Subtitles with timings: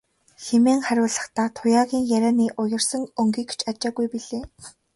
[0.43, 4.43] хэмээн хариулахдаа Туяагийн ярианы уярсан өнгийг ч ажаагүй билээ.